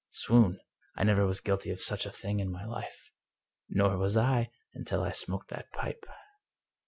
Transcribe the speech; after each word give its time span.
"Swoon! 0.23 0.59
I 0.95 1.03
never 1.03 1.27
was 1.27 1.41
guilty 1.41 1.69
of 1.69 1.79
such 1.79 2.07
a 2.07 2.11
thing 2.11 2.39
in 2.39 2.49
my 2.51 2.65
life."" 2.65 3.11
Nor 3.69 3.99
was 3.99 4.17
I, 4.17 4.49
until 4.73 5.03
I 5.03 5.11
smoked 5.11 5.49
that 5.51 5.71
pipe." 5.73 6.03